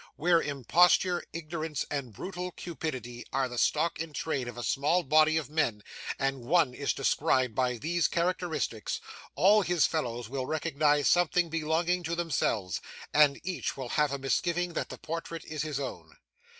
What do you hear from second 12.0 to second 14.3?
to themselves, and each will have a